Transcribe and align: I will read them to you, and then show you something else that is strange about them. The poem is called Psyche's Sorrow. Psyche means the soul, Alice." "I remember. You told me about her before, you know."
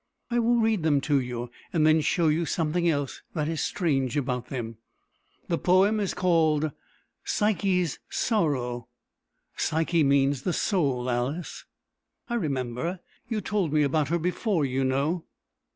I 0.31 0.39
will 0.39 0.55
read 0.55 0.81
them 0.81 0.99
to 1.01 1.19
you, 1.19 1.51
and 1.71 1.85
then 1.85 2.01
show 2.01 2.27
you 2.27 2.47
something 2.47 2.89
else 2.89 3.21
that 3.35 3.47
is 3.47 3.61
strange 3.61 4.17
about 4.17 4.47
them. 4.47 4.77
The 5.47 5.59
poem 5.59 5.99
is 5.99 6.15
called 6.15 6.71
Psyche's 7.23 7.99
Sorrow. 8.09 8.87
Psyche 9.55 10.03
means 10.03 10.41
the 10.41 10.53
soul, 10.53 11.07
Alice." 11.07 11.65
"I 12.29 12.33
remember. 12.33 12.99
You 13.29 13.41
told 13.41 13.71
me 13.71 13.83
about 13.83 14.07
her 14.09 14.17
before, 14.17 14.65
you 14.65 14.83
know." 14.83 15.25